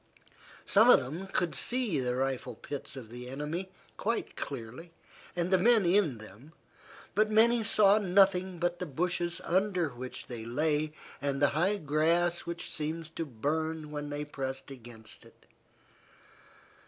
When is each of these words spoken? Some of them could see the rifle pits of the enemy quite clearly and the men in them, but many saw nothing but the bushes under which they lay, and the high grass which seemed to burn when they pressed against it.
Some 0.65 0.89
of 0.89 0.99
them 0.99 1.27
could 1.27 1.53
see 1.53 1.99
the 1.99 2.15
rifle 2.15 2.55
pits 2.55 2.95
of 2.95 3.11
the 3.11 3.29
enemy 3.29 3.69
quite 3.97 4.35
clearly 4.35 4.93
and 5.35 5.53
the 5.53 5.59
men 5.59 5.85
in 5.85 6.17
them, 6.17 6.53
but 7.13 7.29
many 7.29 7.63
saw 7.63 7.99
nothing 7.99 8.57
but 8.57 8.79
the 8.79 8.87
bushes 8.87 9.39
under 9.43 9.89
which 9.89 10.25
they 10.25 10.43
lay, 10.43 10.91
and 11.21 11.39
the 11.39 11.49
high 11.49 11.77
grass 11.77 12.47
which 12.47 12.71
seemed 12.71 13.15
to 13.15 13.25
burn 13.27 13.91
when 13.91 14.09
they 14.09 14.25
pressed 14.25 14.71
against 14.71 15.23
it. 15.23 15.45